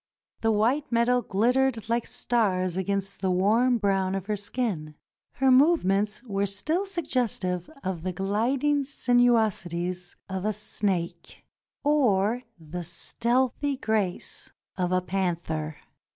[0.39, 4.95] The white metal glittered like stars against the warm brown of her skin.
[5.33, 11.45] Her movements were still suggestive of the gliding sinuosities of a snake,
[11.83, 15.77] or the stealthy grace of a panther.